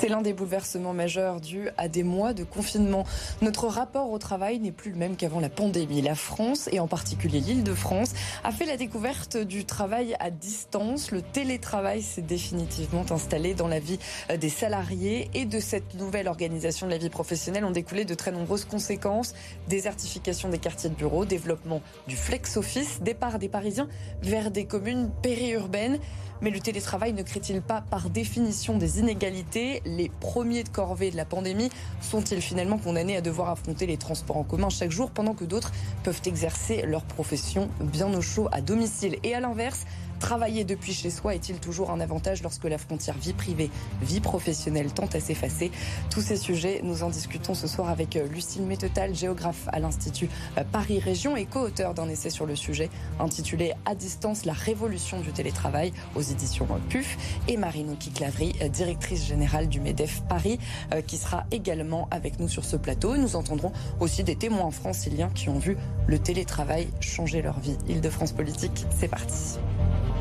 [0.00, 3.04] C'est l'un des bouleversements majeurs dus à des mois de confinement.
[3.42, 6.00] Notre rapport au travail n'est plus le même qu'avant la pandémie.
[6.00, 11.10] La France, et en particulier l'Île-de-France, a fait la découverte du travail à distance.
[11.10, 13.98] Le télétravail s'est définitivement installé dans la vie
[14.40, 18.32] des salariés et de cette nouvelle organisation de la vie professionnelle ont découlé de très
[18.32, 19.34] nombreuses conséquences.
[19.68, 23.88] Désertification des quartiers de bureaux, développement du flex-office, départ des Parisiens
[24.22, 25.98] vers des communes périurbaines.
[26.42, 29.82] Mais le télétravail ne crée-t-il pas par définition des inégalités?
[29.84, 34.38] Les premiers de corvée de la pandémie sont-ils finalement condamnés à devoir affronter les transports
[34.38, 38.62] en commun chaque jour pendant que d'autres peuvent exercer leur profession bien au chaud à
[38.62, 39.18] domicile?
[39.22, 39.84] Et à l'inverse,
[40.20, 43.70] Travailler depuis chez soi est-il toujours un avantage lorsque la frontière vie privée,
[44.02, 45.72] vie professionnelle tente à s'effacer
[46.10, 50.28] Tous ces sujets, nous en discutons ce soir avec euh, Lucille Métetal, géographe à l'Institut
[50.58, 55.20] euh, Paris Région et co-auteur d'un essai sur le sujet intitulé À distance, la révolution
[55.20, 57.16] du télétravail aux éditions PUF
[57.48, 60.58] et Marine Kiklavry, euh, directrice générale du MEDEF Paris,
[61.06, 63.16] qui sera également avec nous sur ce plateau.
[63.16, 67.78] Nous entendrons aussi des témoins franciliens qui ont vu le télétravail changer leur vie.
[67.88, 69.58] Île-de-France Politique, c'est parti.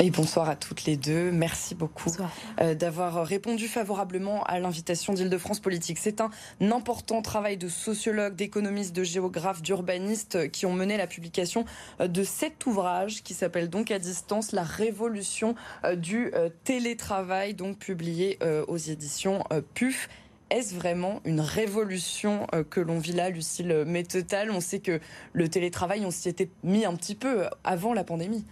[0.00, 1.32] Et bonsoir à toutes les deux.
[1.32, 2.12] Merci beaucoup
[2.60, 5.98] euh, d'avoir répondu favorablement à l'invitation d'Île-de-France Politique.
[5.98, 11.64] C'est un important travail de sociologues, d'économistes, de géographes, d'urbanistes qui ont mené la publication
[12.00, 16.30] euh, de cet ouvrage qui s'appelle donc à distance la révolution euh, du
[16.62, 18.38] télétravail, donc publié
[18.68, 19.42] aux éditions
[19.74, 20.08] PUF.
[20.50, 24.50] Est-ce vraiment une révolution que l'on vit là, Lucille Métetal?
[24.50, 25.00] On sait que
[25.32, 28.44] le télétravail, on s'y était mis un petit peu avant la pandémie.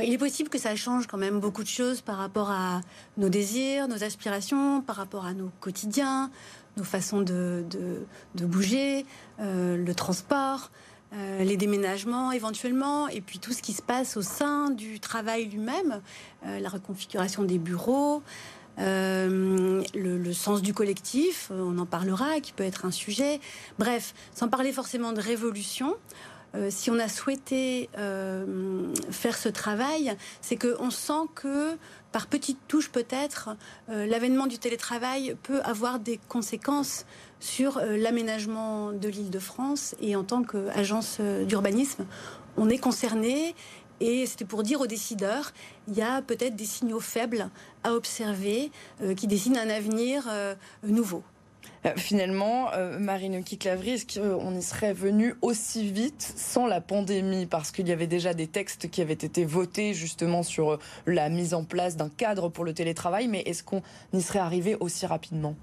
[0.00, 2.82] Il est possible que ça change quand même beaucoup de choses par rapport à
[3.16, 6.30] nos désirs, nos aspirations, par rapport à nos quotidiens,
[6.76, 7.64] nos façons de,
[8.34, 9.04] bouger,
[9.40, 10.70] euh, le transport.
[11.14, 15.46] Euh, les déménagements éventuellement, et puis tout ce qui se passe au sein du travail
[15.46, 16.02] lui-même,
[16.44, 18.22] euh, la reconfiguration des bureaux,
[18.76, 23.40] le, sens du collectif, on en parlera, qui peut être un sujet.
[23.78, 25.96] Bref, sans parler forcément de révolution,
[26.54, 31.76] euh, si on a souhaité euh, faire ce travail, c'est qu'on sent que
[32.12, 33.50] par petites touches peut-être,
[33.90, 37.04] euh, l'avènement du télétravail peut avoir des conséquences
[37.40, 39.94] sur l'aménagement de l'île de France.
[40.00, 42.06] Et en tant qu'agence d'urbanisme,
[42.56, 43.54] on est concerné.
[44.00, 45.52] Et c'était pour dire aux décideurs,
[45.86, 47.48] il y a peut-être des signaux faibles
[47.84, 48.72] à observer
[49.16, 50.28] qui dessinent un avenir
[50.82, 51.22] nouveau.
[51.86, 57.46] Euh, finalement, euh, Marine Kiklavry, est-ce qu'on y serait venu aussi vite sans la pandémie
[57.46, 61.28] Parce qu'il y avait déjà des textes qui avaient été votés justement sur euh, la
[61.28, 65.06] mise en place d'un cadre pour le télétravail, mais est-ce qu'on y serait arrivé aussi
[65.06, 65.54] rapidement?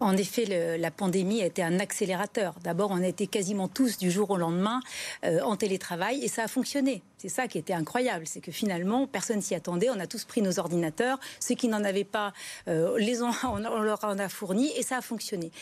[0.00, 2.54] En effet, la pandémie a été un accélérateur.
[2.64, 4.80] D'abord, on a quasiment tous du jour au lendemain
[5.22, 7.02] en télétravail et ça a fonctionné.
[7.20, 9.90] C'est ça qui était incroyable, c'est que finalement, personne s'y attendait.
[9.90, 11.20] On a tous pris nos ordinateurs.
[11.38, 12.32] Ceux qui n'en avaient pas,
[12.66, 15.52] euh, les ont, on, leur en a fourni et ça a fonctionné.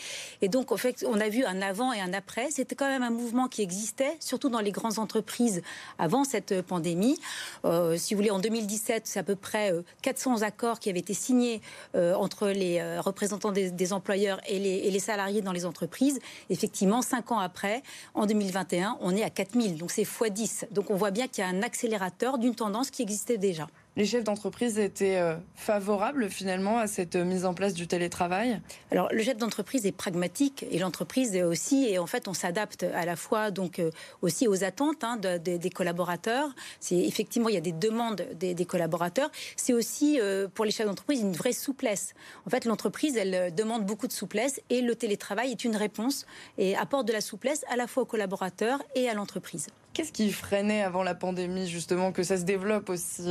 [0.41, 2.49] Et donc, en fait, on a vu un avant et un après.
[2.49, 5.61] C'était quand même un mouvement qui existait, surtout dans les grandes entreprises
[5.97, 7.19] avant cette pandémie.
[7.65, 10.99] Euh, si vous voulez, en 2017, c'est à peu près 400 euh, accords qui avaient
[10.99, 11.61] été signés
[11.93, 16.19] entre les représentants des, employeurs et les, et les, salariés dans les entreprises.
[16.49, 17.83] Effectivement, cinq ans après,
[18.13, 19.75] en 2021, on est à 4000.
[19.75, 20.65] Donc c'est x 10.
[20.71, 23.67] Donc on voit bien qu'il y a un accélérateur d'une tendance qui existait déjà.
[23.95, 28.61] Les chefs d'entreprise étaient euh, favorables finalement à cette euh, mise en place du télétravail?
[28.91, 33.05] Alors le chef d'entreprise est pragmatique et l'entreprise aussi et en fait on s'adapte à
[33.05, 33.89] la fois donc euh,
[34.21, 36.49] aussi aux attentes hein, des collaborateurs.
[36.79, 39.31] C'est effectivement il y a des demandes des, collaborateurs.
[39.55, 40.19] C'est aussi
[40.53, 42.13] pour les chefs d'entreprise une vraie souplesse.
[42.45, 46.25] En fait l'entreprise elle demande beaucoup de souplesse et le télétravail est une réponse
[46.57, 49.67] et apporte de la souplesse à la fois aux collaborateurs et à l'entreprise.
[49.93, 53.23] Qu'est-ce qui freinait avant la pandémie, justement, que ça se développe aussi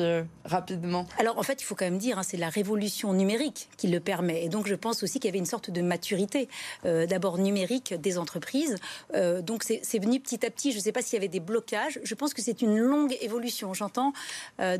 [0.48, 3.88] rapidement Alors, en fait, il faut quand même dire, hein, c'est la révolution numérique qui
[3.88, 4.44] le permet.
[4.44, 6.48] Et donc, je pense aussi qu'il y avait une sorte de maturité,
[6.84, 8.76] euh, d'abord numérique des entreprises.
[9.14, 10.72] Euh, donc, c'est venu petit à petit.
[10.72, 12.00] Je ne sais pas s'il y avait des blocages.
[12.02, 13.74] Je pense que c'est une longue évolution.
[13.74, 14.12] J'entends,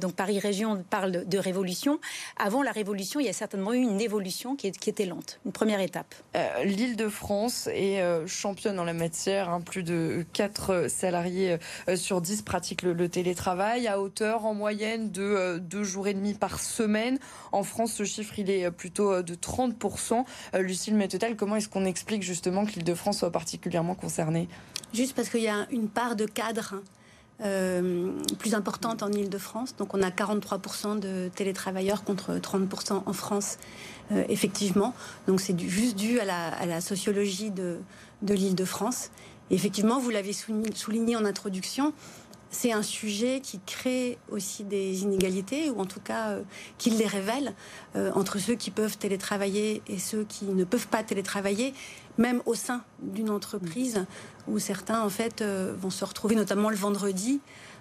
[0.00, 2.00] donc Paris Région parle de, révolution.
[2.36, 5.52] Avant la révolution, il y a certainement eu une évolution qui, qui était lente, une
[5.52, 6.14] première étape.
[6.64, 9.48] L'île de France est championne en la matière.
[9.48, 15.10] Hein, plus de 4 salariés euh, sur 10 pratiquent le, télétravail à hauteur en moyenne
[15.10, 17.18] de euh, deux jours et demi par semaine.
[17.52, 20.24] En France, ce chiffre, il est euh, plutôt de 30%.
[20.58, 24.48] Lucille Mettetal, comment est-ce qu'on explique justement que l'Île-de-France soit particulièrement concernée?
[24.94, 26.76] Juste parce qu'il y a une part de cadre
[28.38, 29.76] plus importante en Ile-de-France.
[29.76, 33.58] Donc on a 43% de télétravailleurs contre 30% en France,
[34.10, 34.92] effectivement.
[35.28, 36.24] Donc c'est juste dû à
[36.66, 37.78] la, sociologie de,
[38.22, 39.10] de l'Île-de-France.
[39.50, 41.92] Effectivement, vous l'avez souligné en introduction,
[42.50, 46.42] c'est un sujet qui crée aussi des inégalités, ou en tout cas euh,
[46.78, 47.54] qui les révèle,
[47.96, 51.74] euh, entre ceux qui peuvent télétravailler et ceux qui ne peuvent pas télétravailler,
[52.16, 54.06] même au sein d'une entreprise,
[54.46, 57.40] où certains, en fait, euh, vont se retrouver, notamment le vendredi,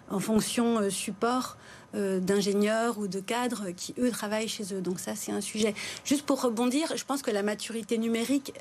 [0.10, 1.58] en fonction support
[1.94, 4.82] d'ingénieurs ou de cadres qui, eux, travaillent chez eux.
[4.82, 5.74] Donc ça, c'est un sujet.
[6.04, 8.54] Juste pour rebondir, je pense que la maturité numérique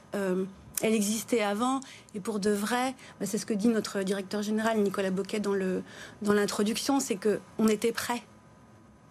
[0.83, 1.81] elle existait avant
[2.15, 5.55] et pour de vrai, bah, c'est ce que dit notre directeur général Nicolas Boquet dans
[5.55, 5.83] le
[6.23, 8.23] dans l'introduction, c'est que on était prêt.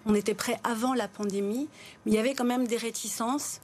[0.05, 1.67] On était prêt avant la pandémie,
[2.05, 3.59] mais il y avait quand même des réticences.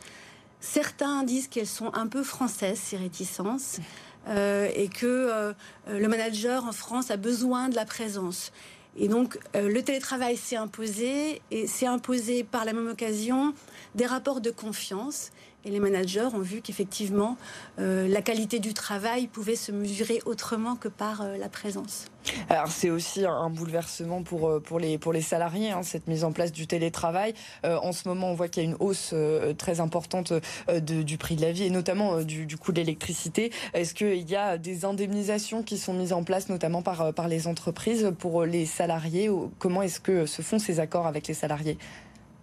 [0.59, 3.79] Certains disent qu'elles sont un peu françaises ces réticences.
[4.27, 5.53] Euh, et que euh,
[5.87, 8.51] le manager en France a besoin de la présence.
[8.97, 13.53] Et donc, euh, le télétravail s'est imposé, et s'est imposé par la même occasion
[13.95, 15.31] des rapports de confiance
[15.65, 17.37] et les managers ont vu qu'effectivement,
[17.79, 22.05] euh, la qualité du travail pouvait se mesurer autrement que par euh, la présence.
[22.49, 26.23] Alors c'est aussi un bouleversement pour, euh, pour, les, pour les salariés, hein, cette mise
[26.23, 27.33] en place du télétravail.
[27.63, 29.13] en ce moment, on voit qu'il y a une hausse
[29.57, 30.33] très importante
[30.81, 33.51] du prix de la vie et notamment du, coût de l'électricité.
[33.73, 37.47] Est-ce qu'il y a des indemnisations qui sont mises en place, notamment par, par les
[37.47, 39.29] entreprises, pour les salariés
[39.59, 41.77] Comment est-ce que se font ces accords avec les salariés?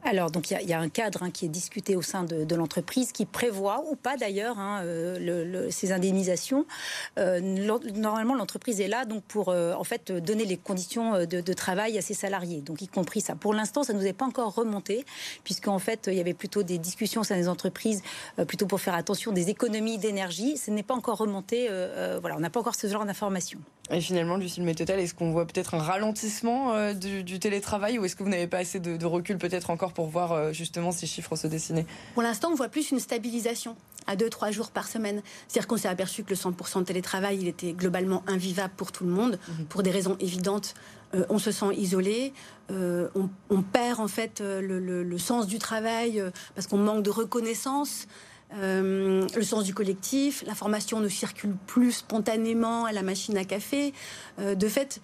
[0.05, 3.13] Alors, donc il y, a un cadre hein, qui est discuté au sein de, l'entreprise
[3.13, 6.67] qui prévoit, ou pas d'ailleurs, hein, euh, ces indemnisations.
[7.19, 11.99] Euh, normalement, l'entreprise est là donc pour euh, en fait donner les conditions de, travail
[11.99, 13.35] à ses salariés, donc y compris ça.
[13.35, 15.05] Pour l'instant, ça nous est pas encore remonté,
[15.43, 18.03] puisqu'en fait, il y avait plutôt des discussions au sein des entreprises,
[18.47, 20.57] plutôt pour faire attention des économies d'énergie.
[20.57, 21.69] Ce n'est pas encore remonté.
[22.21, 23.61] voilà, on n'a pas encore ce genre d'informations.
[23.91, 28.23] Et finalement, Lucille Métotal, est-ce qu'on voit peut-être un ralentissement du, télétravail, ou est-ce que
[28.23, 31.47] vous n'avez pas assez de recul peut-être encore pour voir euh, justement ces chiffres se
[31.47, 31.87] dessiner?
[32.15, 33.77] Pour l'instant, on voit plus une stabilisation
[34.07, 35.23] à 2-3 jours par semaine.
[35.47, 39.05] C'est-à-dire qu'on s'est aperçu que le 100% de télétravail, il était globalement invivable pour tout
[39.05, 39.67] le monde, mhm.
[39.67, 40.75] pour des raisons évidentes.
[41.15, 42.35] Euh, on se sent isolé,
[42.71, 43.09] euh,
[43.49, 46.23] on, perd en fait le, sens du travail
[46.55, 48.07] parce qu'on manque de reconnaissance.
[48.51, 53.93] Le sens du collectif, l'information ne circule plus spontanément à la machine à café.
[54.39, 55.01] de fait,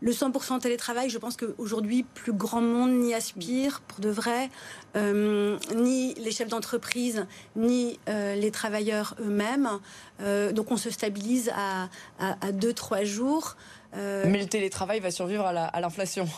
[0.00, 4.48] le 100% télétravail, je pense qu'aujourd'hui, plus grand monde n'y aspire pour de vrai,
[4.96, 9.68] euh, ni les chefs d'entreprise, ni euh, les travailleurs eux-mêmes.
[10.20, 11.88] Euh, donc on se stabilise à,
[12.20, 13.56] à, deux, trois jours.
[13.94, 16.28] Mais le télétravail va survivre à l'inflation.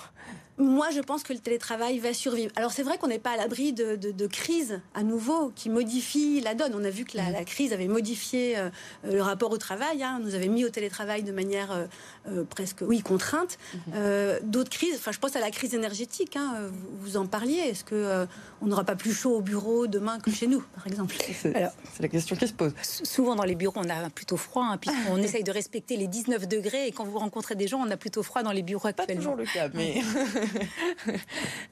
[0.61, 2.53] Moi, je pense que le télétravail va survivre.
[2.55, 6.41] Alors, c'est vrai qu'on n'est pas à l'abri de, de, crise à nouveau qui modifie
[6.41, 6.73] la donne.
[6.75, 7.45] On a vu que la, mm.
[7.47, 8.69] crise avait modifié euh,
[9.05, 11.87] le rapport au travail, hein, nous avait mis au télétravail de manière euh,
[12.29, 13.59] euh, presque, oui, contrainte.
[13.75, 14.43] Mm-hmm.
[14.43, 16.37] D'autres crises, enfin, je pense à la crise énergétique.
[16.37, 16.71] Hein,
[17.01, 17.59] vous, en parliez.
[17.59, 18.27] Est-ce que
[18.61, 21.15] on n'aura pas plus chaud au bureau demain que chez nous, par exemple?
[21.41, 21.55] C'est
[22.01, 22.73] la question qui se pose.
[22.83, 26.47] Souvent dans les bureaux, on a plutôt froid, hein, puisqu'on essaye de respecter les 19
[26.47, 29.15] degrés, et quand vous rencontrez des gens, on a plutôt froid dans les bureaux actuellement.
[29.15, 30.03] Pas toujours le cas, mais.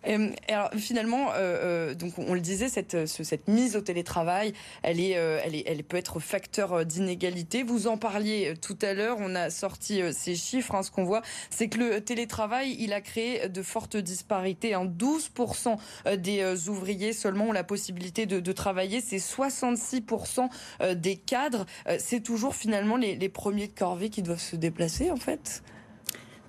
[0.49, 4.53] alors finalement, euh, euh, donc on le disait, cette, cette mise au télétravail,
[4.83, 7.63] elle est, euh, elle est, elle peut être facteur d'inégalité.
[7.63, 9.17] Vous en parliez tout à l'heure.
[9.21, 10.75] On a sorti ces chiffres.
[10.75, 14.73] Hein, ce qu'on voit, c'est que le télétravail, il a créé de fortes disparités.
[14.73, 16.17] 12% hein.
[16.17, 19.01] des ouvriers seulement ont la possibilité de, travailler.
[19.01, 20.49] C'est 66%
[20.95, 21.67] des cadres.
[21.99, 25.63] C'est toujours finalement les, les premiers de corvée qui doivent se déplacer, en fait.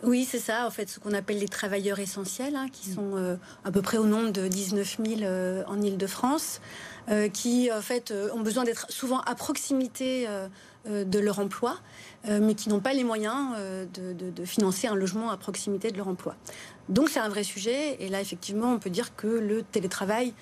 [0.02, 3.36] Oui, c'est ça, en fait, ce qu'on appelle les travailleurs essentiels, hein, qui sont euh,
[3.66, 6.62] à peu près au nombre de 19 000 euh, en Ile-de-France,
[7.10, 10.28] euh, qui, en fait, ont besoin d'être souvent à proximité
[10.88, 11.78] de leur emploi,
[12.28, 13.56] mais qui n'ont pas les moyens
[13.94, 16.36] de, financer un logement à proximité de leur emploi.
[16.88, 20.34] Donc, c'est un vrai sujet, et là, effectivement, on peut dire que le télétravail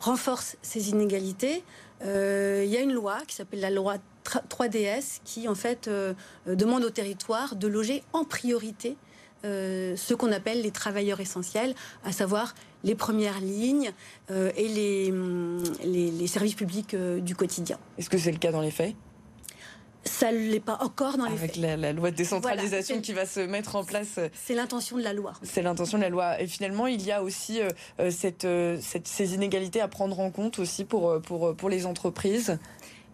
[0.00, 1.62] renforce ces inégalités.
[2.02, 3.96] Il y a une loi qui s'appelle la loi
[4.28, 6.14] 3DS qui en fait euh,
[6.46, 8.96] demande au territoire de loger en priorité
[9.44, 12.54] euh, ce qu'on appelle les travailleurs essentiels, à savoir
[12.84, 13.92] les premières lignes
[14.30, 17.78] euh, et les, hum, les, services publics du quotidien.
[17.98, 18.94] Est-ce que c'est le cas dans les faits?
[20.04, 23.40] Ça ne l'est pas encore dans les Avec la, loi de décentralisation qui va se
[23.40, 24.18] mettre en place.
[24.32, 25.34] C'est l'intention de la loi.
[25.42, 26.40] C'est l'intention de la loi.
[26.40, 27.60] Et finalement, il y a aussi
[28.08, 28.46] cette,
[28.80, 32.58] cette, ces inégalités à prendre en compte aussi pour, pour, pour les entreprises.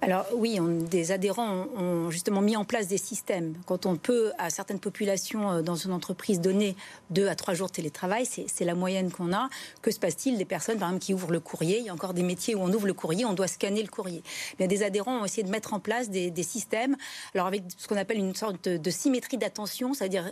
[0.04, 3.54] Alors oui, on, des adhérents ont, justement mis en place des systèmes.
[3.64, 6.76] Quand on peut, à certaines populations euh, dans une entreprise, donner
[7.08, 9.48] deux à trois jours de télétravail, c'est la moyenne qu'on a.
[9.80, 10.36] Que se passe-t-il?
[10.36, 12.60] Des personnes, par exemple, qui ouvrent le courrier Il y a encore des métiers où
[12.60, 14.22] on ouvre le courrier, on doit scanner le courrier.
[14.58, 16.96] Mais des adhérents ont essayé de mettre en place des, systèmes,
[17.34, 20.30] alors avec ce qu'on appelle une sorte de, symétrie d'attention, c'est-à-dire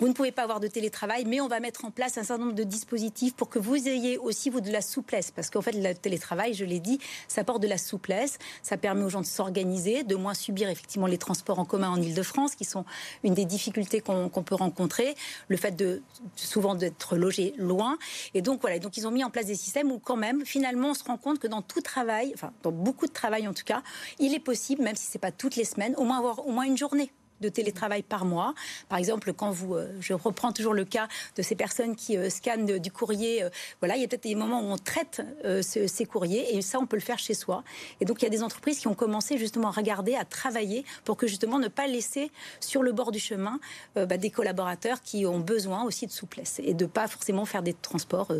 [0.00, 2.42] vous ne pouvez pas avoir de télétravail, mais on va mettre en place un certain
[2.42, 5.72] nombre de dispositifs pour que vous ayez aussi vous de la souplesse, parce qu'en fait
[5.72, 6.98] le télétravail, je l'ai dit,
[7.28, 11.18] ça apporte de la souplesse, ça permet aux de s'organiser, de moins subir effectivement les
[11.18, 12.84] transports en commun en Ile-de-France, qui sont
[13.22, 15.14] une des difficultés qu'on peut rencontrer,
[15.48, 16.02] le fait de
[16.36, 17.98] souvent d'être logé loin.
[18.34, 20.90] Et donc voilà, donc ils ont mis en place des systèmes où quand même, finalement,
[20.90, 23.64] on se rend compte que dans tout travail, enfin dans beaucoup de travail en tout
[23.64, 23.82] cas,
[24.18, 26.64] il est possible, même si c'est pas toutes les semaines, au moins avoir au moins
[26.64, 27.10] une journée
[27.42, 28.54] de télétravail par mois.
[28.88, 32.30] Par exemple, quand vous, euh, je reprends toujours le cas de ces personnes qui euh,
[32.30, 35.20] scannent du courrier, euh, voilà, il y a peut-être des moments où on traite
[35.60, 37.64] ces courriers et ça, on peut le faire chez soi.
[38.00, 40.84] Et donc, il y a des entreprises qui ont commencé justement à regarder, à travailler
[41.04, 42.30] pour que justement ne pas laisser
[42.60, 43.58] sur le bord du chemin
[43.96, 47.74] bah, des collaborateurs qui ont besoin aussi de souplesse et de pas forcément faire des
[47.74, 48.32] transports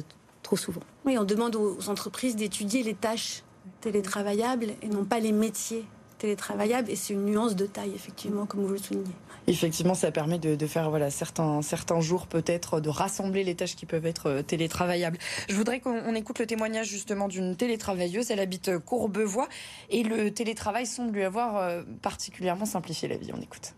[0.42, 0.82] trop souvent.
[1.04, 3.42] Oui, on demande aux entreprises d'étudier les tâches
[3.80, 5.84] télétravaillables et non pas les métiers
[6.22, 9.10] télétravaillable et c'est une nuance de taille, effectivement, comme vous le soulignez.
[9.48, 13.86] Effectivement, ça permet de, faire voilà, certains, certains jours peut-être, de rassembler les tâches qui
[13.86, 15.18] peuvent être euh, télétravaillables.
[15.48, 18.30] Je voudrais qu'on écoute le témoignage justement d'une télétravailleuse.
[18.30, 19.48] Elle habite Courbevoie
[19.90, 23.32] et le télétravail semble lui avoir euh, particulièrement simplifié la vie.
[23.36, 23.74] On écoute.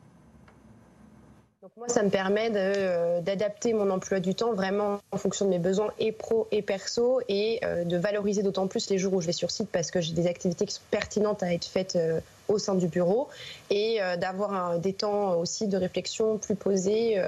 [1.64, 5.50] Donc moi, ça me permet euh, d'adapter mon emploi du temps vraiment en fonction de
[5.50, 9.22] mes besoins et pro et perso et euh, de valoriser d'autant plus les jours où
[9.22, 11.96] je vais sur site parce que j'ai des activités qui sont pertinentes à être faites
[11.96, 13.28] euh, au sein du bureau
[13.70, 17.20] et d'avoir des temps aussi de réflexion plus posés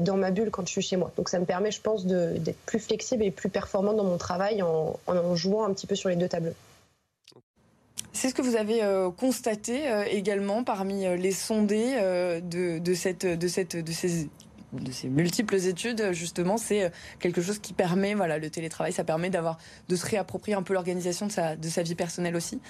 [0.00, 1.12] dans ma bulle quand je suis chez moi.
[1.16, 4.62] Donc ça me permet, je pense, d'être plus flexible et plus performante dans mon travail
[4.62, 4.96] en,
[5.34, 6.54] jouant un petit peu sur les deux tableaux.
[8.12, 11.96] C'est ce que vous avez euh, constaté euh, également parmi euh, les sondés
[12.42, 14.28] de, cette, de, cette, de ces
[14.72, 19.30] de ces multiples études, justement, c'est quelque chose qui permet, voilà, le télétravail, ça permet
[19.30, 19.56] d'avoir,
[19.88, 22.60] de se réapproprier un peu l'organisation de sa, de sa vie personnelle aussi.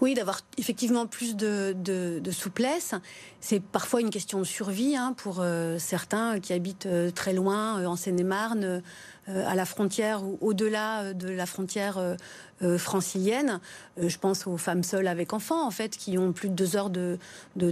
[0.00, 2.94] Oui, d'avoir effectivement plus de, de, souplesse.
[3.40, 5.44] C'est parfois une question de survie hein, pour
[5.78, 8.82] certains qui habitent très loin, en Seine-et-Marne,
[9.26, 12.16] à la frontière ou au-delà de la frontière
[12.60, 13.60] euh, francilienne.
[14.00, 16.74] Euh, je pense aux femmes seules avec enfants, en fait, qui ont plus de deux
[16.74, 17.18] heures de,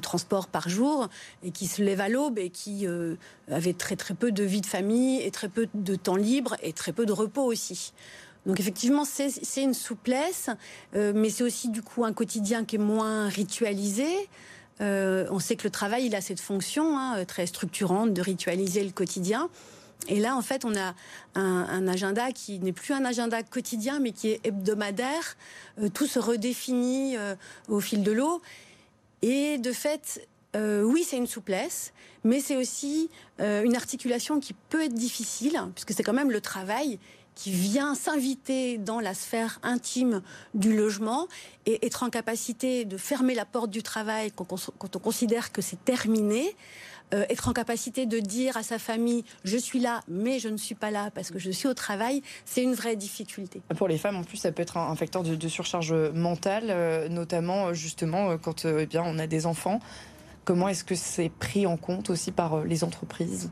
[0.00, 1.08] transport par jour
[1.42, 3.16] et qui se lèvent à l'aube et qui euh,
[3.50, 6.72] avaient très très peu de vie de famille et très peu de temps libre et
[6.72, 7.94] très peu de repos aussi.
[8.46, 10.48] Donc effectivement, c'est une souplesse,
[10.94, 14.06] mais c'est aussi du coup un quotidien qui est moins ritualisé.
[14.80, 18.92] on sait que le travail, il a cette fonction hein, très structurante de ritualiser le
[18.92, 19.50] quotidien.
[20.08, 20.94] Et là, en fait, on a
[21.34, 25.36] un, agenda qui n'est plus un agenda quotidien, mais qui est hebdomadaire.
[25.80, 27.34] Euh, tout se redéfinit euh,
[27.68, 28.40] au fil de l'eau.
[29.22, 31.92] Et de fait, euh, oui, c'est une souplesse,
[32.24, 36.98] mais c'est aussi une articulation qui peut être difficile, puisque c'est quand même le travail
[37.36, 40.22] qui vient s'inviter dans la sphère intime
[40.54, 41.28] du logement
[41.66, 45.84] et être en capacité de fermer la porte du travail quand on considère que c'est
[45.84, 46.56] terminé.
[47.14, 50.56] Euh, être en capacité de dire à sa famille je suis là, mais je ne
[50.56, 53.62] suis pas là parce que je suis au travail, c'est une vraie difficulté.
[53.76, 57.68] Pour les femmes, en plus, ça peut être un, facteur de, surcharge mentale, euh, notamment
[57.68, 59.78] euh, justement quand eh bien on a des enfants.
[60.44, 63.50] Comment est-ce que c'est pris en compte aussi par les entreprises?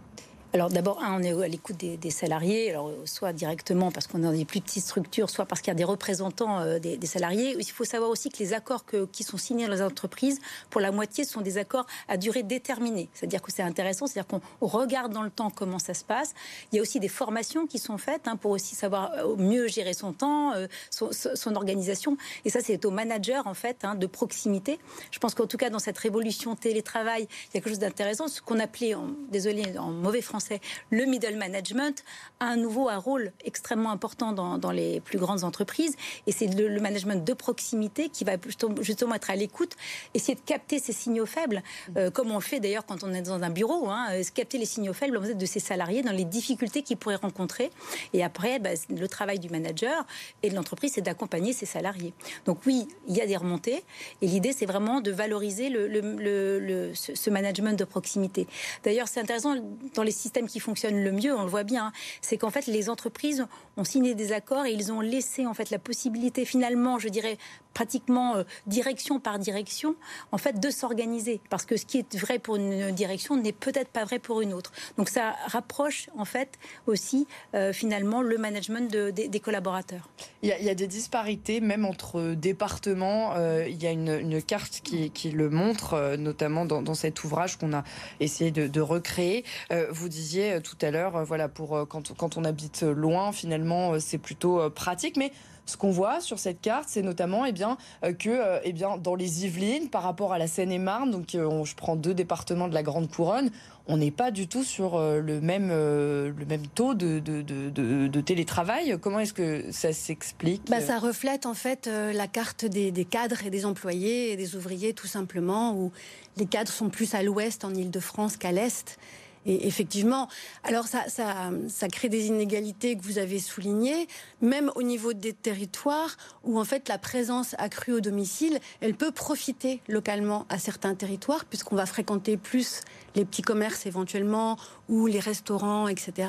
[0.55, 4.33] Alors d'abord, on est à l'écoute des, salariés, alors soit directement parce qu'on est dans
[4.33, 7.57] des plus petites structures, soit parce qu'il y a des représentants euh, des, salariés.
[7.59, 10.39] Il faut savoir aussi que les accords qui sont signés dans les entreprises,
[10.71, 13.09] pour la moitié, sont des accords à durée déterminée.
[13.15, 16.35] C'est-à-dire que c'est intéressant, c'est-à-dire qu'on regarde dans le temps comment ça se passe.
[16.71, 19.67] Il y a aussi des formations qui sont faites hein, pour aussi savoir euh, mieux
[19.67, 22.17] gérer son temps, euh, son, organisation.
[22.45, 24.79] Et ça, c'est au manager en fait hein, de proximité.
[25.11, 28.29] Je pense qu'en tout cas dans cette révolution télétravail, il y a quelque chose d'intéressant,
[28.29, 28.95] ce qu'on appelait,
[29.33, 30.44] désolé, en mauvais français
[30.91, 32.05] le middle management
[32.41, 35.97] a un nouveau un rôle extrêmement important dans, les plus grandes entreprises.
[36.27, 38.33] Et c'est le, management de proximité qui va
[38.81, 39.73] justement être à l'écoute,
[40.13, 41.63] essayer de capter ces signaux faibles,
[41.97, 44.59] euh, comme on le fait d'ailleurs quand on est dans un bureau, hein, euh, capter
[44.59, 47.71] les signaux faibles de ses salariés dans les difficultés qu'ils pourraient rencontrer.
[48.13, 50.05] Et après, bah, le travail du manager
[50.43, 52.13] et de l'entreprise, c'est d'accompagner ses salariés.
[52.45, 53.85] Donc oui, il y a des remontées.
[54.21, 58.47] Et l'idée, c'est vraiment de valoriser le, ce management de proximité.
[58.83, 59.55] D'ailleurs, c'est intéressant
[59.95, 62.67] dans les systèmes système qui fonctionne le mieux, on le voit bien, c'est qu'en fait
[62.67, 66.99] les entreprises ont signé des accords et ils ont laissé en fait la possibilité finalement,
[66.99, 67.39] je dirais
[67.75, 69.97] pratiquement euh, direction par direction,
[70.33, 71.41] en fait, de s'organiser.
[71.51, 74.55] Parce que ce qui est vrai pour une direction n'est peut-être pas vrai pour une
[74.55, 74.73] autre.
[74.97, 80.09] Donc ça rapproche, en fait, aussi, euh, finalement, le management des collaborateurs.
[80.43, 83.35] Il y, a, des disparités, même entre départements.
[83.35, 87.83] Euh, il y a une, carte qui, le montre, notamment dans, cet ouvrage qu'on a
[88.21, 89.45] essayé de, recréer.
[89.91, 94.71] vous disiez tout à l'heure, voilà, pour quand, quand on habite loin, finalement, c'est plutôt
[94.71, 95.17] pratique.
[95.17, 95.33] Mais
[95.67, 98.99] ce qu'on voit sur cette carte, c'est notamment eh bien, euh, que euh, eh bien,
[98.99, 102.75] dans les Yvelines, par rapport à la Seine-et-Marne, donc euh, je prends deux départements de
[102.75, 103.51] la Grande Couronne,
[103.87, 108.97] on n'est pas du tout sur le même, le même taux de, de, de, télétravail.
[108.99, 110.71] Comment est-ce que ça s'explique?
[110.71, 114.57] Bah, Ça reflète en fait la carte des, des, cadres et des employés et des
[114.57, 115.93] ouvriers tout simplement, où
[116.39, 118.99] les cadres sont plus à l'ouest en Ile-de-France qu'à l'est.
[119.47, 120.29] Et effectivement,
[120.63, 124.09] alors ça, ça, crée des inégalités que vous avez soulignées,
[124.41, 129.13] même au niveau des territoires où en fait la présence accrue au domicile, elle peut
[129.13, 132.81] profiter localement à certains territoires puisqu'on va fréquenter plus
[133.15, 134.57] les petits commerces éventuellement
[134.89, 136.29] ou les restaurants, etc.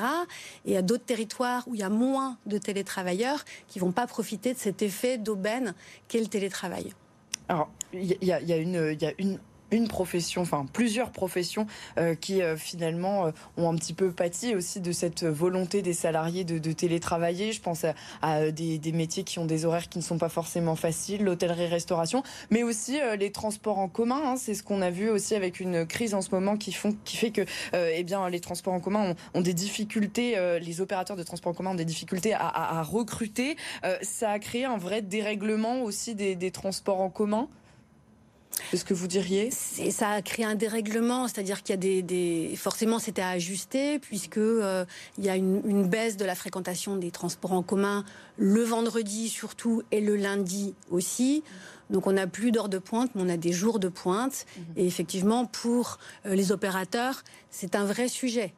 [0.66, 4.52] Et à d'autres territoires où il y a moins de télétravailleurs qui vont pas profiter
[4.52, 5.74] de cet effet d'aubaine
[6.08, 6.92] qu'est le télétravail.
[7.48, 9.38] Alors, il y, y, il y a une
[9.70, 11.66] une profession, enfin plusieurs professions
[11.98, 15.92] euh, qui euh, finalement euh, ont un petit peu pâti aussi de cette volonté des
[15.92, 17.52] salariés de, télétravailler.
[17.52, 17.84] Je pense
[18.22, 22.62] à, des, métiers qui ont des horaires qui ne sont pas forcément faciles, l'hôtellerie-restauration, mais
[22.62, 24.20] aussi les transports en commun.
[24.24, 24.36] Hein.
[24.36, 27.42] C'est ce qu'on a vu aussi avec une crise en ce moment qui, fait que
[27.72, 31.70] eh bien, les transports en commun ont, des difficultés, les opérateurs de transports en commun
[31.70, 33.56] ont des difficultés à, recruter.
[34.02, 37.48] ça a créé un vrai dérèglement aussi des transports en commun.
[38.70, 39.50] C'est ce que vous diriez?
[39.50, 42.56] Ça a créé un dérèglement, c'est-à-dire qu'il y a des, des...
[42.56, 44.84] forcément c'était à ajuster puisque euh,
[45.18, 48.04] il y a une, une, baisse de la fréquentation des transports en commun
[48.36, 51.42] le vendredi surtout et le lundi aussi.
[51.90, 54.46] Donc on n'a plus d'heures de pointe, mais on a des jours de pointe.
[54.56, 54.64] Mhm.
[54.76, 58.52] Et effectivement, pour euh, les opérateurs, c'est un vrai sujet.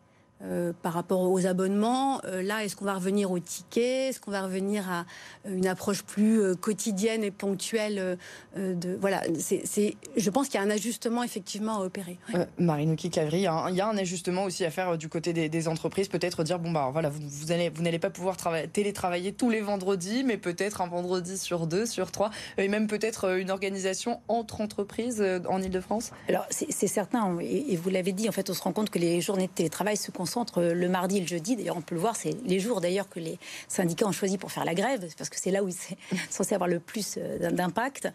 [0.45, 2.21] Euh, par rapport aux abonnements.
[2.25, 4.11] Euh, là, est-ce qu'on va revenir au ticket?
[4.11, 5.01] Est-ce qu'on va revenir à
[5.47, 8.17] euh, une approche plus quotidienne et ponctuelle
[8.57, 12.19] de voilà c'est, Je pense qu'il y a un ajustement effectivement à opérer.
[12.57, 16.07] Marine Cavry, il y a un ajustement aussi à faire du côté des, entreprises.
[16.07, 18.37] Peut-être dire bon bah voilà, vous, vous allez vous n'allez pas pouvoir
[18.73, 23.37] télétravailler tous les vendredis, mais peut-être un vendredi sur deux, sur trois, et même peut-être
[23.39, 26.13] une organisation entre entreprises en Ile-de-France.
[26.29, 29.01] Alors c'est, certain, et, et vous l'avez dit, en fait, on se rend compte que
[29.01, 31.57] les journées de télétravail se concentre le mardi et le jeudi.
[31.57, 34.53] D'ailleurs, on peut le voir, c'est les jours d'ailleurs que les syndicats ont choisi pour
[34.53, 35.97] faire la grève, parce que c'est là où c'est
[36.31, 38.09] censé avoir le plus euh, d'impact.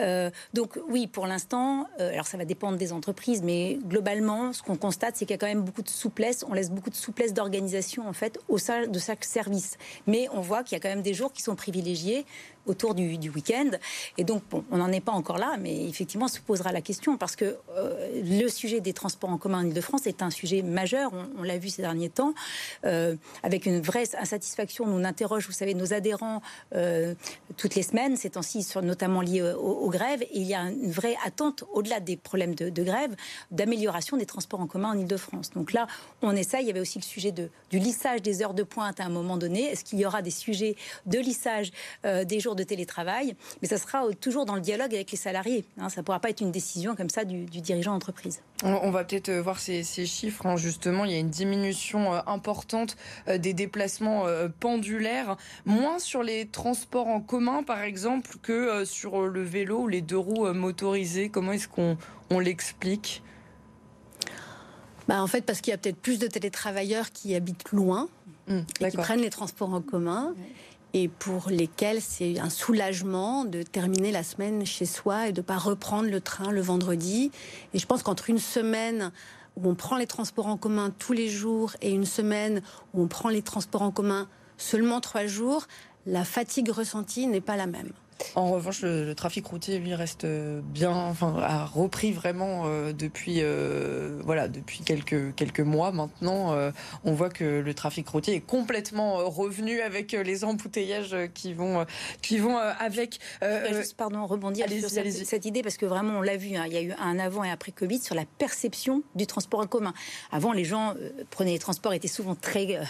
[0.00, 4.62] Euh, donc oui, pour l'instant, euh, alors ça va dépendre des entreprises, mais globalement, ce
[4.62, 6.42] qu'on constate, c'est qu'il y a quand même beaucoup de souplesse.
[6.48, 9.76] On laisse beaucoup de souplesse d'organisation en fait au sein de chaque service.
[10.06, 12.24] Mais on voit qu'il y a quand même des jours qui sont privilégiés
[12.68, 13.70] autour du, week-end.
[14.16, 17.16] Et donc, bon, on n'en est pas encore là, mais effectivement, se posera la question
[17.16, 21.12] parce que euh, le sujet des transports en commun en Ile-de-France est un sujet majeur.
[21.38, 22.34] On, l'a vu ces derniers temps,
[22.84, 24.84] euh, avec une vraie insatisfaction.
[24.86, 26.42] On interroge, vous savez, nos adhérents
[26.74, 27.14] euh,
[27.56, 30.22] toutes les semaines, ces temps-ci, notamment liés aux, grèves.
[30.22, 33.14] Et il y a une vraie attente, au-delà des problèmes de, grève,
[33.50, 35.50] d'amélioration des transports en commun en Ile-de-France.
[35.50, 35.86] Donc là,
[36.22, 36.64] on essaye.
[36.64, 39.08] Il y avait aussi le sujet de, du lissage des heures de pointe à un
[39.08, 39.64] moment donné.
[39.64, 40.76] Est-ce qu'il y aura des sujets
[41.06, 41.70] de lissage
[42.04, 45.64] des jours de télétravail, mais ça sera toujours dans le dialogue avec les salariés.
[45.78, 45.88] Hein.
[45.88, 48.40] ça ne pourra pas être une décision comme ça du, dirigeant d'entreprise.
[48.64, 50.46] On va peut-être euh, voir ces, chiffres.
[50.46, 50.56] Hein.
[50.56, 52.96] Justement, il y a une diminution euh, importante
[53.28, 54.24] euh, des déplacements
[54.60, 60.00] pendulaires, moins sur les transports en commun, par exemple, que sur le vélo ou les
[60.00, 61.28] deux roues motorisées.
[61.28, 61.96] Comment est-ce qu'on
[62.30, 63.22] on, l'explique?
[65.06, 68.08] Bah en fait, parce qu'il y a peut-être plus de télétravailleurs qui habitent loin,
[68.48, 70.34] mmh, et qui prennent les transports en commun
[70.94, 75.44] et pour lesquels c'est un soulagement de terminer la semaine chez soi et de ne
[75.46, 77.30] pas reprendre le train le vendredi.
[77.74, 79.12] Et je pense qu'entre une semaine
[79.56, 82.62] où on prend les transports en commun tous les jours et une semaine
[82.94, 85.66] où on prend les transports en commun seulement trois jours,
[86.06, 87.92] la fatigue ressentie n'est pas la même.
[88.34, 94.20] En revanche, le, trafic routier, lui, reste bien, enfin, a repris vraiment euh, depuis, euh,
[94.24, 96.52] voilà, depuis quelques, quelques mois maintenant.
[96.52, 96.70] Euh,
[97.04, 101.86] on voit que le trafic routier est complètement revenu avec les embouteillages qui vont,
[102.22, 103.20] qui vont avec.
[103.72, 106.76] juste, pardon, rebondir sur cette, idée parce que vraiment, on l'a vu, hein, il y
[106.76, 109.94] a eu un avant et après Covid sur la perception du transport en commun.
[110.32, 110.94] Avant, les gens
[111.30, 112.80] prenaient les transports, étaient souvent très,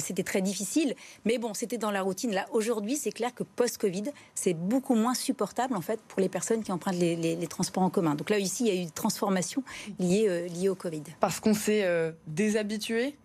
[0.00, 2.32] c'était très difficile, mais bon, c'était dans la routine.
[2.32, 6.62] Là, aujourd'hui, c'est clair que post-Covid, c'est beaucoup moins supportable en fait pour les personnes
[6.62, 8.14] qui empruntent les, transports en commun.
[8.14, 9.62] Donc là ici il y a eu une transformation
[9.98, 11.02] liée, euh, liée au Covid.
[11.20, 13.16] Parce qu'on s'est euh, déshabitué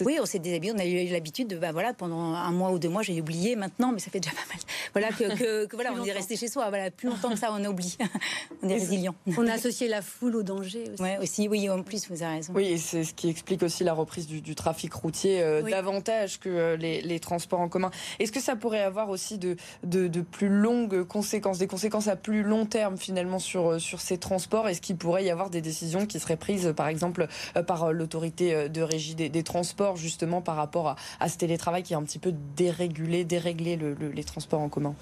[0.00, 0.72] Oui, on s'est déshabillé.
[0.74, 3.56] On a eu l'habitude de, bah voilà, pendant un mois ou deux mois, j'ai oublié
[3.56, 4.58] maintenant, mais ça fait déjà pas mal.
[4.92, 6.68] Voilà que, voilà, on est resté chez soi.
[6.68, 7.92] Voilà, plus longtemps que ça, on a oublié.
[8.62, 9.14] on est résilient.
[9.36, 11.02] On a associé la foule au danger aussi.
[11.02, 12.52] Ouais, aussi, oui, en plus, vous avez raison.
[12.54, 16.76] Oui, c'est ce qui explique aussi la reprise du, trafic routier euh, davantage que euh,
[16.76, 17.90] les, transports en commun.
[18.18, 22.42] Est-ce que ça pourrait avoir aussi de, de, plus longues conséquences, des conséquences à plus
[22.42, 24.68] long terme finalement sur, euh, sur ces transports?
[24.68, 27.26] Est-ce qu'il pourrait y avoir des décisions qui seraient prises, par exemple,
[27.66, 32.02] par l'autorité de régie des, transports, justement par rapport à, ce télétravail qui est un
[32.02, 33.78] petit peu dérégulé, déréglé
[34.12, 34.94] les transports en commun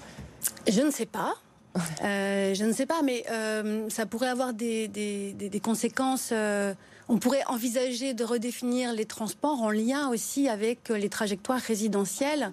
[0.67, 1.33] Je ne sais pas.
[2.03, 6.29] Euh, je ne sais pas, mais euh, ça pourrait avoir des, conséquences.
[6.31, 6.75] Euh,
[7.09, 12.51] on pourrait envisager de redéfinir les transports en lien aussi avec les trajectoires résidentielles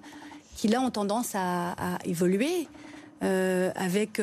[0.55, 2.67] qui là ont tendance à, évoluer,
[3.21, 4.19] avec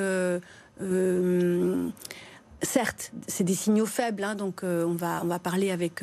[2.63, 6.03] certes, c'est des signaux faibles, hein, donc on, va, on va parler avec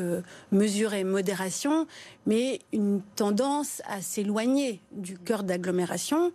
[0.51, 1.87] mesure et modération,
[2.25, 6.31] mais une tendance à s'éloigner du cœur d'agglomération.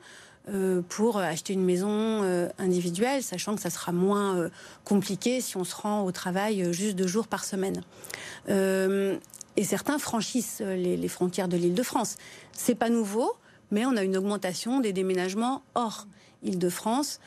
[0.48, 4.48] Euh, pour acheter une maison euh, individuelle, sachant que ça sera moins euh,
[4.84, 7.82] compliqué si on se rend au travail juste deux jours par semaine.
[8.48, 12.16] et certains franchissent les, frontières de l'Île-de-France.
[12.52, 13.34] C'est pas nouveau,
[13.70, 16.06] mais on a une augmentation des déménagements hors
[16.42, 17.20] Île-de-France,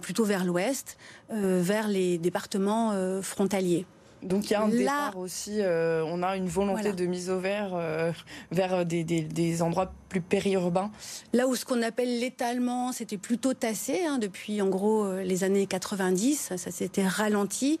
[0.00, 0.96] plutôt vers l'ouest,
[1.30, 3.86] vers les départements frontaliers.
[4.22, 7.38] Donc il y a un départ aussi, euh, on a une volonté de mise au
[7.38, 8.12] vert euh,
[8.50, 10.90] vers des, endroits plus périurbains.
[11.32, 15.44] Là où ce qu'on appelle l'étalement, c'était plutôt tassé hein, depuis en gros euh, les
[15.44, 17.78] années 90, ça s'était ralenti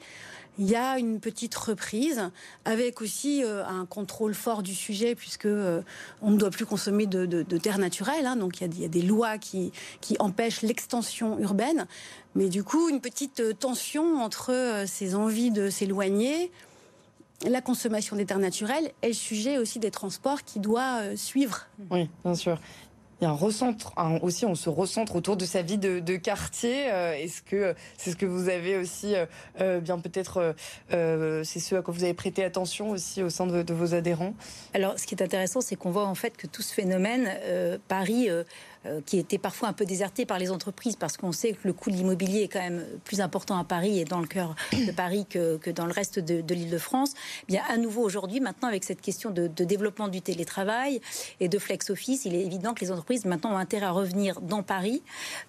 [0.58, 2.30] il y a une petite reprise
[2.64, 5.82] avec aussi euh, un contrôle fort du sujet puisque euh,
[6.22, 8.26] on ne doit plus consommer de, terres naturelles.
[8.26, 8.36] Hein.
[8.36, 11.86] donc il y, a, des lois qui, qui empêchent l'extension urbaine.
[12.34, 16.50] Mais du coup, une petite euh, tension entre ces envies de s'éloigner,
[17.46, 21.66] la consommation des terres naturelles et le sujet aussi des transports qui doit suivre.
[21.90, 22.58] Oui, bien sûr
[23.20, 26.90] il y a un recentre, aussi on se recentre autour de sa vie de, quartier.
[26.90, 29.26] Euh, est-ce que c'est ce que vous avez aussi, euh,
[29.60, 30.54] euh, bien peut-être,
[30.90, 34.34] c'est ce à quoi vous avez prêté attention aussi au sein de, vos adhérents?
[34.74, 37.30] Alors, ce qui est intéressant, c'est qu'on voit en fait que tout ce phénomène,
[37.88, 38.28] Paris
[39.04, 41.90] qui était parfois un peu déserté par les entreprises parce qu'on sait que le coût
[41.90, 45.26] de l'immobilier est quand même plus important à Paris et dans le cœur de Paris
[45.28, 47.12] que, que dans le reste de, de l'Île-de-France.
[47.42, 51.00] Eh bien, à nouveau aujourd'hui, maintenant avec cette question de, de, développement du télétravail
[51.40, 54.40] et de flex office, il est évident que les entreprises maintenant ont intérêt à revenir
[54.40, 55.02] dans Paris.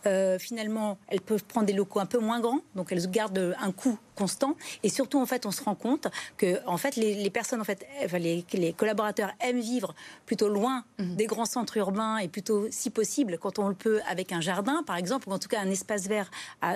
[0.05, 3.71] Euh, finalement, elles peuvent prendre des locaux un peu moins grands, donc elles gardent un
[3.71, 4.55] coût constant.
[4.83, 7.63] Et surtout, en fait, on se rend compte que, en fait, les, les personnes, en
[7.63, 9.93] fait, enfin, les, les, collaborateurs aiment vivre
[10.25, 11.15] plutôt loin mhm.
[11.15, 14.83] des grands centres urbains et plutôt, si possible, quand on le peut, avec un jardin,
[14.83, 16.75] par exemple, ou en tout cas un espace vert à,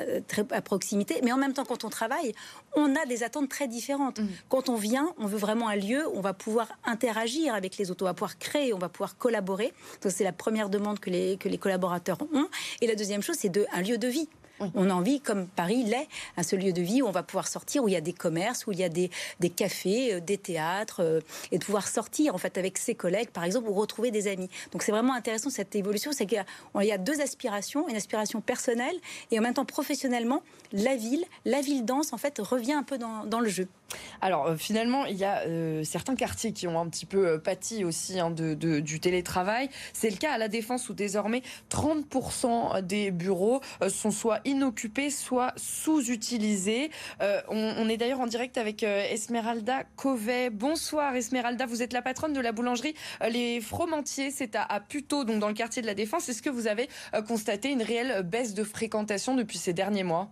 [0.51, 1.21] à proximité.
[1.23, 2.33] Mais en même temps, quand on travaille,
[2.75, 4.19] on a des attentes très différentes.
[4.19, 4.27] Mmh.
[4.49, 7.91] Quand on vient, on veut vraiment un lieu où on va pouvoir interagir avec les
[7.91, 9.73] autres, on va pouvoir créer, on va pouvoir collaborer.
[10.01, 12.47] Donc c'est la première demande que les, que les collaborateurs ont.
[12.81, 14.27] Et la deuxième chose, c'est de, un lieu de vie.
[14.75, 17.47] On a envie, comme Paris l'est, à ce lieu de vie où on va pouvoir
[17.47, 19.09] sortir, où il y a des commerces, où il y a des,
[19.55, 21.19] cafés, euh, des théâtres, euh,
[21.51, 24.49] et de pouvoir sortir en fait avec ses collègues, par exemple, ou retrouver des amis.
[24.71, 26.43] Donc c'est vraiment intéressant cette évolution, c'est qu'il
[26.81, 28.95] y, a deux aspirations, une aspiration personnelle
[29.31, 32.97] et en même temps professionnellement, la ville, la ville dense en fait revient un peu
[32.97, 33.67] dans le jeu.
[34.21, 35.43] Alors euh, finalement, il y a
[35.83, 39.69] certains quartiers qui ont un petit peu pâti aussi hein, de, du télétravail.
[39.93, 45.53] C'est le cas à la Défense où désormais 30% des bureaux sont soit inoccupés, soit
[45.57, 46.91] sous-utilisés.
[47.21, 50.49] Euh, on, est d'ailleurs en direct avec euh, Esmeralda Covet.
[50.49, 54.79] Bonsoir Esmeralda, vous êtes la patronne de la boulangerie euh, Les Fromentiers, c'est à, à
[54.79, 56.29] Puteaux, donc dans le quartier de la Défense.
[56.29, 56.89] Est-ce que vous avez
[57.27, 60.29] constaté une réelle baisse de fréquentation depuis ces derniers mois?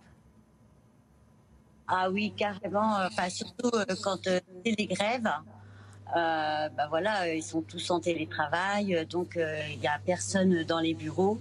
[1.90, 2.96] Ah oui, carrément.
[3.06, 3.70] Enfin, surtout
[4.02, 5.30] quand c'est les grèves.
[6.16, 10.94] Euh, bah voilà, ils sont tous en télétravail, donc il n'y a personne dans les
[10.94, 11.38] bureaux.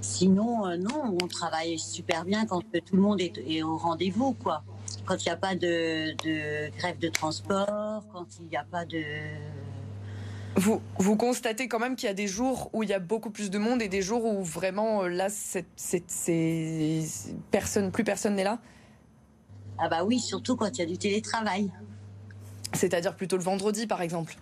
[0.00, 4.62] Sinon, euh, non, on travaille super bien quand tout le monde est, au rendez-vous, quoi.
[5.04, 9.02] Quand il n'y a pas de, grève de transport, quand il n'y a pas de...
[10.56, 13.30] Vous, vous constatez quand même qu'il y a des jours où il y a beaucoup
[13.30, 15.66] plus de monde et des jours où vraiment, euh, là, c'est,
[17.50, 18.58] personne, plus personne n'est là?
[19.80, 21.70] Ah bah oui, surtout quand il y a du télétravail.
[22.72, 24.36] C'est-à-dire plutôt le vendredi, par exemple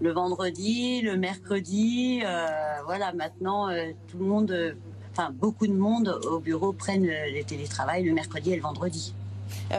[0.00, 2.22] le vendredi, le mercredi.
[2.24, 2.46] Euh,
[2.84, 4.74] voilà, maintenant, euh, tout le monde, euh,
[5.12, 9.14] enfin, beaucoup de monde au bureau prennent les télétravail le mercredi et le vendredi.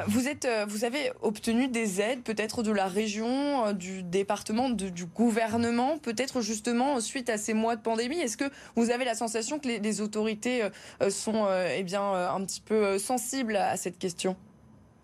[0.07, 5.97] Vous, êtes, vous avez obtenu des aides, peut-être de la région, du département, du gouvernement,
[5.97, 8.17] peut-être justement suite à ces mois de pandémie?
[8.17, 10.67] Est-ce que vous avez la sensation que les, autorités
[11.09, 14.35] sont eh bien, un petit peu sensibles à cette question?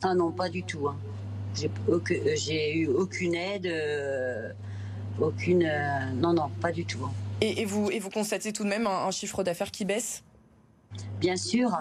[0.04, 0.88] Ah non, pas du tout.
[0.88, 0.98] Hein.
[1.56, 3.67] J'ai eu aucune aide
[5.20, 5.70] aucune.
[6.15, 7.06] non, non, pas du tout.
[7.06, 7.12] Hein.
[7.41, 10.24] Et, vous, et vous constatez tout de même un, chiffre d'affaires qui baisse?
[11.20, 11.72] Bien sûr.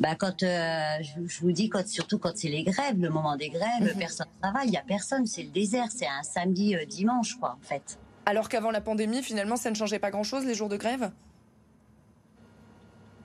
[0.00, 3.80] Bah quand je, vous dis quand surtout quand c'est les grèves, le moment des grèves,
[3.80, 3.98] mhm.
[3.98, 7.56] personne ne travaille, il y a personne, c'est le désert, c'est un samedi dimanche quoi
[7.60, 7.98] en fait.
[8.26, 11.10] Alors qu'avant la pandémie, finalement, ça ne changeait pas grand-chose les jours de grève?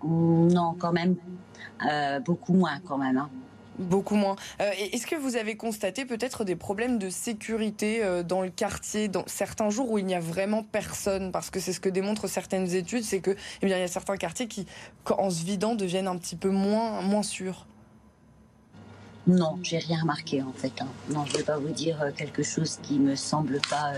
[0.04, 1.16] Non, quand même.
[1.90, 3.18] Euh, beaucoup moins quand même.
[3.18, 3.30] Hein.
[3.80, 4.36] Beaucoup moins.
[4.60, 9.08] Euh, est-ce que vous avez constaté peut-être des problèmes de sécurité euh, dans le quartier,
[9.08, 11.32] dans certains jours où il n'y a vraiment personne?
[11.32, 13.88] Parce que c'est ce que démontrent certaines études, c'est que eh bien, il y a
[13.88, 14.68] certains quartiers qui,
[15.10, 17.66] en se vidant, deviennent un petit peu moins, moins sûrs.
[19.28, 20.74] Non, j'ai rien remarqué en fait.
[20.82, 20.88] Hein.
[21.10, 23.94] Non, je ne vais pas vous dire quelque chose qui me semble pas.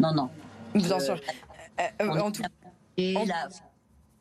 [0.00, 0.30] Non, non.
[0.74, 1.20] Bien sûr.
[2.00, 2.48] en tout cas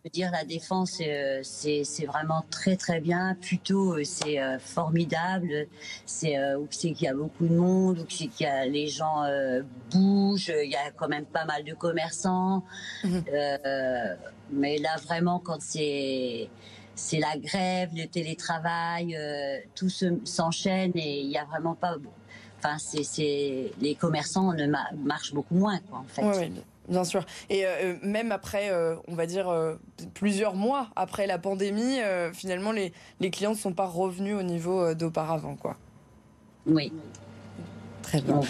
[0.09, 3.35] dire, la défense, euh, c'est vraiment très très bien.
[3.39, 5.67] Plutôt, euh, c'est euh, formidable.
[6.05, 8.87] C'est où c'est qu'il y a beaucoup de monde, où c'est qu'il y a les
[8.87, 9.23] gens
[9.91, 10.53] bougent.
[10.63, 12.63] Il y a quand même pas mal de commerçants.
[13.03, 13.23] Mhm.
[14.51, 16.49] mais là, vraiment, quand c'est
[16.95, 19.17] c'est la grève, le télétravail,
[19.75, 21.95] tout s'enchaîne et il y a vraiment pas.
[22.59, 26.51] Enfin, c'est les commerçants ne marchent beaucoup moins, quoi, en fait.
[26.91, 27.25] Bien sûr.
[27.49, 29.49] Et euh, euh, même après, euh, on va dire,
[30.13, 31.97] plusieurs mois après la pandémie,
[32.33, 35.77] finalement, les, les clients ne sont pas revenus au niveau d'auparavant, quoi.
[36.67, 36.91] Oui.
[38.03, 38.41] Très bien.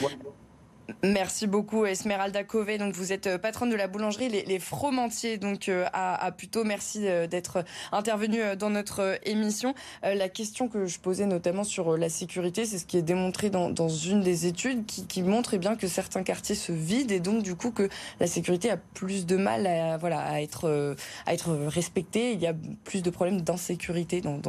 [1.04, 2.78] Merci beaucoup Esmeralda Cové.
[2.78, 6.64] Donc vous êtes euh, patronne de la boulangerie Les, les Fromentiers donc euh, à, Puteaux.
[6.64, 9.74] Merci euh, d'être intervenue dans notre émission.
[10.04, 13.72] La question que je posais notamment sur la sécurité, c'est ce qui est démontré dans,
[13.90, 17.56] une des études qui, montre eh bien que certains quartiers se vident et donc du
[17.56, 21.32] coup que la sécurité a plus de mal à voilà à être à
[21.70, 22.34] respectée.
[22.34, 24.40] Il y a plus de problèmes d'insécurité dans,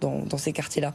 [0.00, 0.92] dans ces quartiers-là.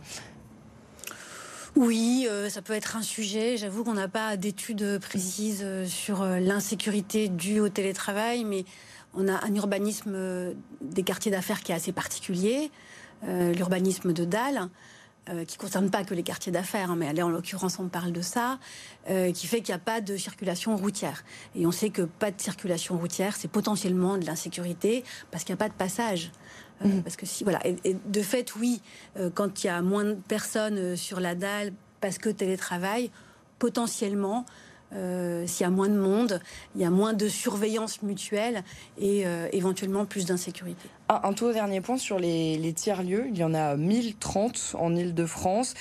[1.77, 3.55] Oui, euh, ça peut être un sujet.
[3.55, 8.65] J'avoue qu'on n'a pas d'études précises euh, sur euh, l'insécurité due au télétravail, mais
[9.13, 12.71] on a un urbanisme des quartiers d'affaires qui est assez particulier,
[13.27, 14.69] l'urbanisme de Dalle.
[15.25, 18.13] qui ne concerne pas que les quartiers d'affaires, hein, mais allez, en l'occurrence, on parle
[18.13, 18.57] de ça,
[19.33, 21.25] qui fait qu'il n'y a pas de circulation routière.
[21.55, 25.59] Et on sait que pas de circulation routière, c'est potentiellement de l'insécurité parce qu'il n'y
[25.59, 26.31] a pas de passage.
[26.85, 27.59] Euh, parce que si, voilà.
[27.65, 28.81] Et, de fait, oui,
[29.17, 33.11] euh, quand il y a moins de personnes euh, sur la dalle parce que télétravail,
[33.59, 34.45] potentiellement,
[34.93, 36.41] s'il y a moins de monde,
[36.75, 38.61] il y a moins de surveillance mutuelle
[38.97, 40.89] et éventuellement plus d'insécurité.
[41.07, 43.27] Ah, un tout dernier point sur les, tiers-lieux.
[43.29, 45.75] Il y en a 1030 en Ile-de-France.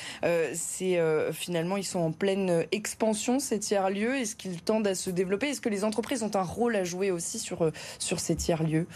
[0.55, 1.01] c'est
[1.33, 4.15] finalement, ils sont en pleine expansion, ces tiers-lieux.
[4.15, 5.49] Est-ce qu'ils tendent à se développer?
[5.49, 8.87] Est-ce que les entreprises ont un rôle à jouer aussi sur, sur ces tiers-lieux?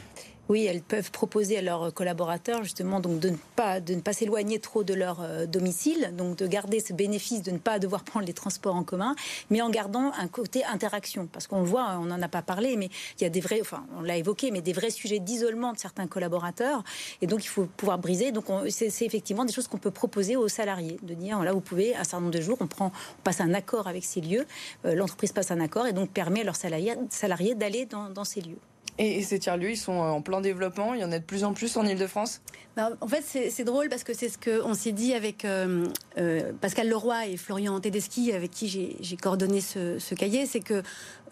[0.50, 4.12] Oui, elles peuvent proposer à leurs collaborateurs justement donc de ne pas de ne pas
[4.12, 8.04] s'éloigner trop de leur euh, domicile, donc de garder ce bénéfice de ne pas devoir
[8.04, 9.16] prendre les transports en commun,
[9.48, 12.90] mais en gardant un côté interaction, parce qu'on voit, on n'en a pas parlé, mais
[13.18, 15.78] il y a des vrais, enfin on l'a évoqué, mais des vrais sujets d'isolement de
[15.78, 16.84] certains collaborateurs,
[17.22, 18.30] et donc il faut pouvoir briser.
[18.30, 21.94] Donc c'est effectivement des choses qu'on peut proposer aux salariés, de dire là vous pouvez
[21.94, 24.46] un certain nombre de jours, on prend, on passe un accord avec ces lieux,
[24.84, 28.58] euh, l'entreprise passe un accord et donc permet à leurs salariés, d'aller dans ces lieux.
[28.98, 30.94] Et, ces tiers-lieux, ils sont en plein développement.
[30.94, 32.40] Il y en a de plus en plus en Ile-de-France
[32.76, 35.86] bah, En fait, c'est drôle parce que c'est ce qu'on s'est dit avec euh,
[36.18, 40.46] euh, Pascal Leroy et Florian Tedeschi, avec qui j'ai coordonné ce, cahier.
[40.46, 40.82] C'est que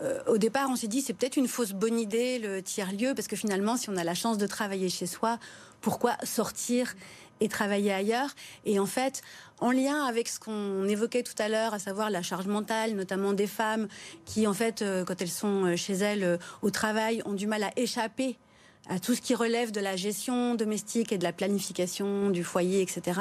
[0.01, 3.29] euh, au départ, on s'est dit c'est peut-être une fausse bonne idée le tiers-lieu parce
[3.29, 5.38] que finalement, si on a la chance de travailler chez soi,
[5.81, 6.94] pourquoi sortir
[7.42, 8.31] et travailler ailleurs.
[8.64, 9.22] Et en fait,
[9.59, 13.33] en lien avec ce qu'on évoquait tout à l'heure, à savoir la charge mentale, notamment
[13.33, 13.88] des femmes
[14.24, 17.46] qui, en fait, euh, quand elles sont euh, chez elles euh, au travail, ont du
[17.46, 18.38] mal à échapper
[18.88, 22.83] à tout ce qui relève de la gestion domestique et de la planification du foyer,
[22.83, 23.20] etc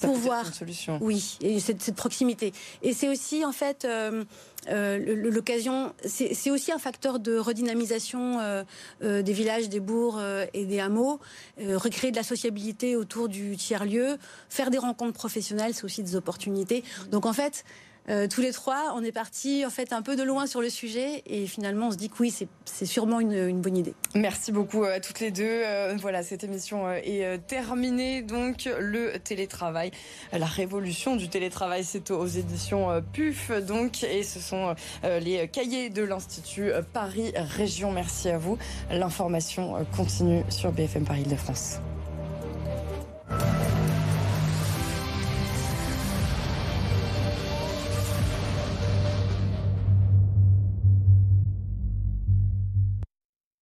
[0.00, 0.98] pour voir une solution.
[1.00, 2.52] Oui, et cette, cette proximité.
[2.82, 4.24] Et c'est aussi en fait euh,
[4.68, 4.98] euh,
[5.30, 5.92] l'occasion.
[6.04, 10.20] C'est aussi un facteur de redynamisation euh, des villages, des bourgs
[10.54, 11.20] et des hameaux.
[11.58, 16.16] recréer de la sociabilité autour du tiers lieu, faire des rencontres professionnelles, c'est aussi des
[16.16, 16.84] opportunités.
[17.10, 17.64] Donc en fait.
[18.08, 20.70] Euh, tous les trois, on est parti en fait un peu de loin sur le
[20.70, 23.94] sujet et finalement on se dit que oui, c'est sûrement une, bonne idée.
[24.14, 25.44] Merci beaucoup à toutes les deux.
[25.44, 28.22] Euh, voilà, cette émission euh, est terminée.
[28.22, 29.90] Donc le télétravail,
[30.32, 33.50] la révolution du télétravail, c'est aux éditions PUF.
[33.66, 37.92] Donc et ce sont les cahiers de l'Institut Paris Région.
[37.92, 38.58] Merci à vous.
[38.90, 41.80] L'information continue sur BFM Paris de France.